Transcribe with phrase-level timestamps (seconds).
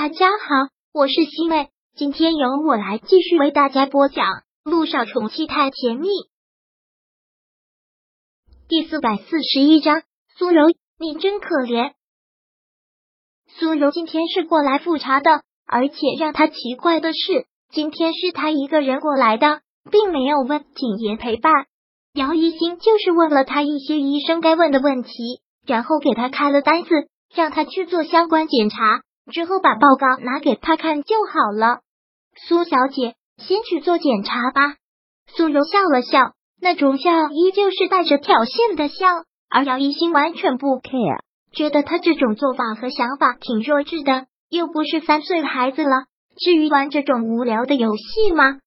[0.00, 4.26] 大家好，我是西妹，今天由我来继续为大家播讲
[4.62, 6.06] 《路上宠妻太甜蜜》
[8.68, 10.02] 第四百四十一章。
[10.38, 10.66] 苏柔，
[11.00, 11.94] 你真可怜。
[13.48, 21.52] 苏柔今天是过来复查的，而且让他奇怪的是，今天是他一个人过来的，并没有问景言陪伴。
[22.12, 25.10] 姚一新就是问了他一些医生该问的问题，
[25.66, 26.88] 然后给他开了单子，
[27.34, 29.02] 让他去做相关检查。
[29.28, 31.80] 之后把报告拿给他看就好了。
[32.36, 34.76] 苏小姐，先去做检查吧。
[35.26, 39.06] 苏柔笑了笑，那种笑依旧是带着挑衅的笑，
[39.50, 41.20] 而姚一新完全不 care，
[41.52, 46.06] 觉得他这种做法和想法挺弱智的，又不是三岁孩子了，
[46.38, 48.58] 至于玩这种无聊的游戏吗？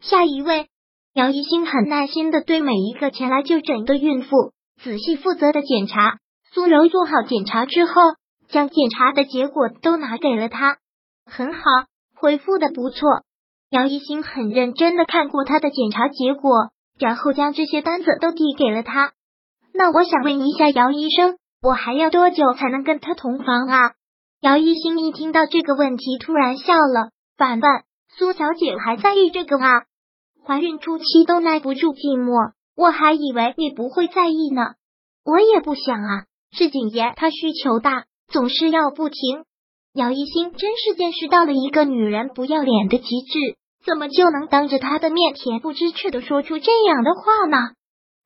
[0.00, 0.68] 下一位，
[1.14, 4.52] 姚一新很耐心的对每一个前来就诊的孕妇
[4.82, 6.18] 仔细负责的检查。
[6.52, 7.92] 苏柔做好检查之后。
[8.48, 10.78] 将检查的结果都拿给了他，
[11.24, 11.60] 很好，
[12.14, 13.22] 回复的不错。
[13.70, 19.12] 姚一新很认真的看过他的检查结果，然后将这些单子都递给了他。
[19.74, 23.92] 那我想问一下姚医生，我还要多久才能跟他同房啊？
[24.40, 27.10] 姚一新一听到这个问题，突然笑了。
[27.36, 27.82] 反问，
[28.16, 29.84] 苏小姐还在意这个啊？
[30.44, 34.74] 怀孕初期都耐不住寂寞，我还以为你不会在意呢。
[35.24, 38.04] 我也不想啊，是景言他需求大。
[38.28, 39.44] 总是要不停，
[39.94, 47.56] 姚一新真是见识到了一个女人不要脸的极致，怎么就能当着他的面恬不知耻的说出这样的话呢？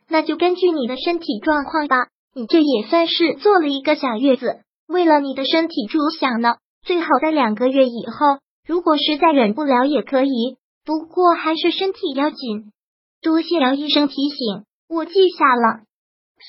[0.09, 6.56] 那就根据你的身体状况吧，你这也算是坐了一个小月子，为了你的身体着想呢。
[6.83, 12.73] 最好在两个月以后，如果实在忍不了也可以，不过还是身体要紧。
[13.21, 15.84] 多谢姚医生提醒，我记下了。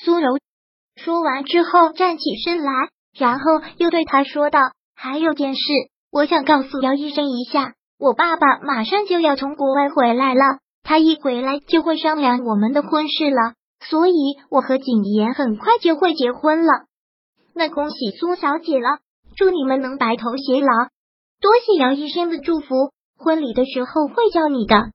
[0.02, 0.38] 苏柔
[0.96, 2.72] 说完之后站起身来。
[3.16, 3.44] 然后
[3.76, 4.60] 又对他说道
[4.96, 5.60] ：“还有件事，
[6.10, 7.74] 我想告诉姚医生一下。
[7.98, 10.40] 我爸爸马上就要从国外回来了，
[10.82, 14.14] 他一回来就会商量我们的婚事了，所以
[14.50, 16.72] 我和景言很快就会结婚了。
[17.54, 18.98] 那恭喜苏小姐了，
[19.36, 20.88] 祝你们能白头偕老。
[21.40, 24.90] 多谢姚医生的祝福，婚礼的时候会叫你的。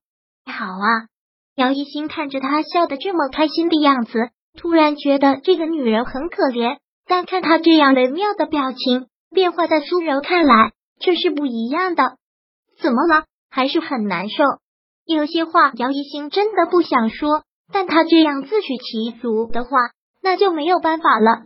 [0.45, 1.07] 好啊。”
[1.55, 4.29] 姚一新看着他笑得这么开心的样子，
[4.59, 6.77] 突然觉得这个女人很可怜。
[7.07, 12.17] 但看他这样微妙的表情变化，在苏柔看来却是不一样的。
[12.81, 13.25] 怎么了？
[13.49, 14.43] 还是很难受？
[15.05, 19.69] 有些话姚一星真的不想说，但他这样自取其辱的话，
[20.21, 21.45] 那就没有办法了。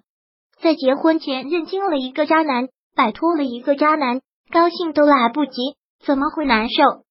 [0.62, 7.04] 在结婚前认清了一个渣男，摆脱了一个渣男，高兴都来不及，怎么会难受？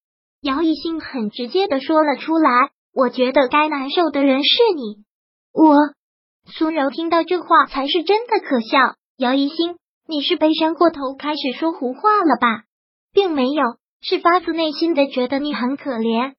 [0.42, 5.04] 姚一星很直接的说了出来：“我觉得该难受的人是你，
[5.52, 5.76] 我。”
[6.52, 8.96] 苏柔听到这话，才是真的可笑。
[9.16, 9.76] 姚一星，
[10.08, 12.64] 你是悲伤过头，开始说胡话了吧？
[13.12, 13.62] 并没有，
[14.00, 16.32] 是发自内心的觉得你很可怜。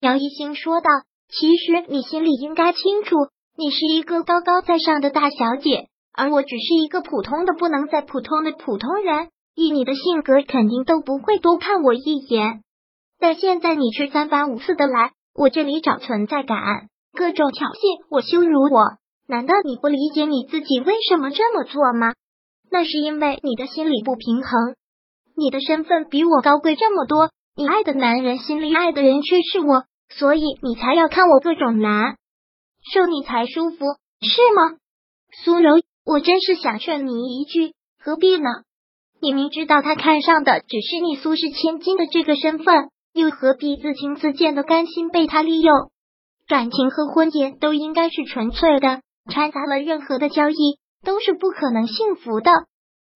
[0.00, 0.88] 姚一星说道
[1.28, 3.16] ：“其实你心里应该清楚，
[3.56, 9.28] 你是一个高高在上的大小姐，而我只是一个普通的不能再普通的普通人。
[9.54, 12.62] 以你的性格，肯定都不会多看我一眼。
[13.18, 16.58] 但现在你却三番五次的来我这里找存在感，
[17.12, 18.96] 各种挑衅我，羞辱我。”
[19.28, 22.14] 难道你不理解你自己为什么这么做吗？
[22.70, 24.74] 那是因为你的心理不平衡，
[25.36, 32.16] 你的身份比我高贵这么多，你爱的男人心里爱的人却是我，所以你才要看我各种难
[32.90, 33.76] 受，你才舒服
[34.22, 34.78] 是吗？
[35.44, 38.48] 苏柔，我真是想劝你一句，何必呢？
[39.20, 45.90] 你明知道他看上的只是你苏氏千金的这个身份，又何必自轻自贱的甘心被他利用？
[46.46, 49.02] 感情和婚姻都应该是纯粹的。
[49.28, 52.50] 掺杂了任何的交易都是不可能幸福的。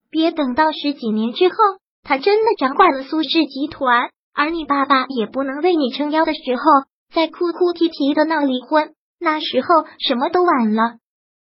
[0.09, 1.55] 别等到十几年之后，
[2.03, 6.63] 他真的掌管了苏氏集团，而你爸爸也不能为你撑腰的时候，
[7.13, 10.97] 再哭哭啼啼的闹离婚，那时候什么都晚了。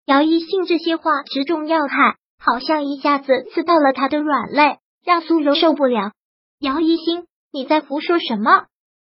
[0.07, 6.13] 姚一信这些话直中要害，好像一下子刺到了他的软肋，让苏柔受不了。
[6.59, 8.65] 姚一星，你在胡说什么？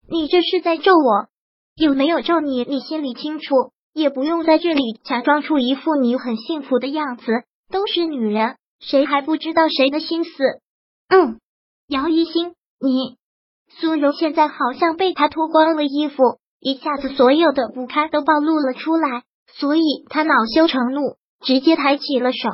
[0.09, 1.27] 你这是在咒我？
[1.75, 2.63] 有没有咒你？
[2.63, 3.71] 你心里清楚。
[3.97, 7.25] 也不用在这里假装出一副你很幸福的样子，
[7.71, 10.31] 都是女人，谁还不知道谁的心思？
[11.09, 11.39] 嗯，
[11.87, 13.17] 姚一星，你
[13.67, 22.49] 苏柔现在好像被他脱光了衣服，一下子所有的不堪都暴露了出来，所以他恼羞成怒，直接抬起了手。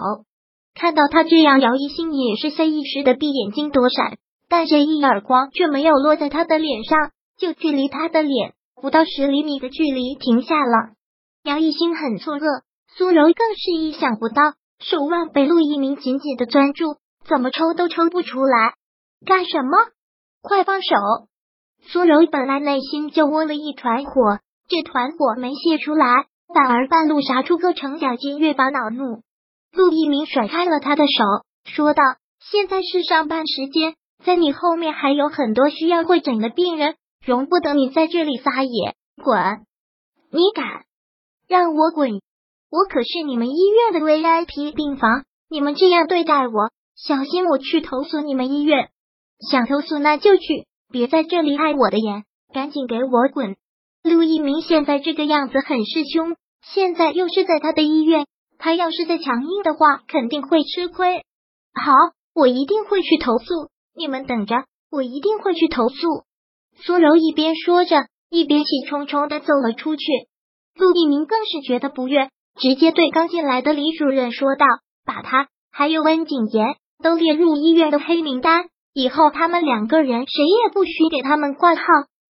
[0.73, 4.17] 看到他这样，姚一星也是下意识的闭眼睛躲闪，
[4.47, 10.93] 但这一耳光却没有落在他的脸上，就距离他的脸不到十厘米的距离停下了。
[11.43, 12.63] 杨一星很错愕，
[12.95, 16.95] 苏柔更是意想不到，手腕被陆一鸣紧紧的攥住，
[17.27, 18.75] 怎么抽都抽不出来。
[19.25, 19.77] 干什么？
[20.41, 20.95] 快放手！
[21.81, 29.21] 苏柔本来内心就窝了一团火，这团火没泄出来，反而半路杀出个程咬金，越发恼怒。
[29.73, 32.01] 陆一鸣甩开了他的手，说道
[32.39, 36.95] ：“现在是上班时间，在你后面还有很多需要会诊的病人，
[37.25, 38.95] 容不得你在这里撒野。
[39.21, 39.65] 滚！
[40.31, 40.85] 你敢
[41.53, 42.19] 让我滚？
[42.71, 48.89] 我可是你们医院的 VIP 病房，你们这样对待我，小心我去投诉你们医院。
[49.51, 53.55] 想投诉那就去。”别在这里碍我的眼，赶紧给我滚！
[54.01, 58.25] 陆一鸣现在这个样子很是凶，现在又是在他的医院，
[58.57, 61.23] 他要是再强硬的话，肯定会吃亏。
[61.75, 61.93] 好，
[62.33, 65.95] 我一定会去投诉，你们等着，我一定会去投诉。
[66.83, 70.05] 苏柔一边说着，一边气冲冲的走了出去。
[70.75, 72.29] 陆一鸣更是觉得不悦，
[72.59, 74.65] 直接对刚进来的李主任说道
[75.05, 81.81] ：“把他还有温景言都列入医院的黑名单。”以后他们两个人谁也不许给他们挂号，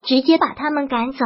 [0.08, 1.26] 直接把他们赶走。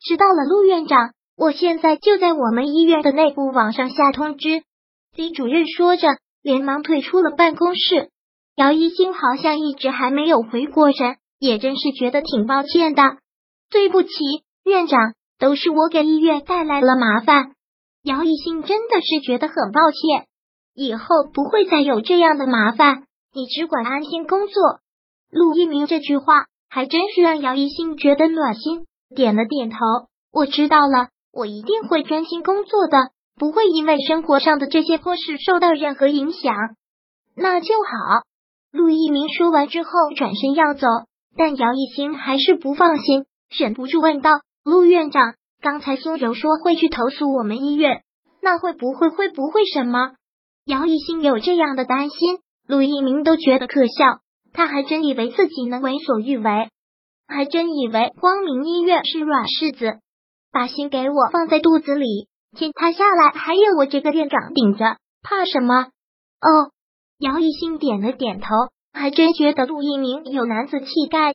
[0.00, 4.62] 知道了，陆院长，我现在就在我们医院的内部网上下通知。
[5.16, 6.06] 李主任说着，
[6.42, 8.10] 连忙退出了办公室。
[8.54, 13.02] 姚一星好像一直还没有回过神，也真是觉得挺抱歉的。
[13.70, 14.10] 对不起，
[14.64, 17.56] 院长，都是我给医院带来了麻烦。
[18.04, 20.28] 姚一星真的是觉得很抱歉，
[20.72, 21.04] 以后
[21.34, 23.02] 不会再有这样的麻烦。
[23.34, 24.62] 你只管安心工作。
[25.32, 28.86] 陆一鸣这句话还真是让姚一星觉得暖心，
[29.16, 29.78] 点了点头。
[30.32, 36.54] 我知道了，我一定会专心工作的，不会因为生活上的这些破事受到任何影响。
[37.34, 38.22] 那就好。
[38.70, 40.86] 陆一鸣说完之后转身要走，
[41.36, 43.24] 但姚一星还是不放心，
[43.58, 44.30] 忍不住问道
[44.64, 48.02] ：“陆院长，刚才苏柔说会去投诉我们医院，
[48.40, 50.12] 那会不会会不会什么？”
[50.64, 52.38] 姚一星有这样的担心。
[52.68, 54.20] 陆一鸣都觉得可笑，
[54.52, 56.68] 他还真以为自己能为所欲为，
[57.26, 59.98] 还真以为光明医院是软柿子，
[60.52, 65.88] 把心给我放在肚子里，天塌下来还有我这个店长顶着，怕什么？
[66.40, 66.70] 哦，
[67.18, 68.46] 姚一兴点了点头，
[68.92, 71.34] 还真觉得陆一鸣有男子气概。